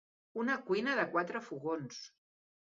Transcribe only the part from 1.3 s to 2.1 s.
fogons.